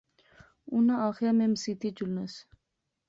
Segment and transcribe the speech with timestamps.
[0.73, 2.33] اُناں آخیا میں مسیتی اچ جلنس